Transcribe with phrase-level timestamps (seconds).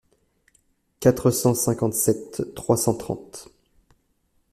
[0.99, 3.49] quatre cent cinquante-sept trois cent trente.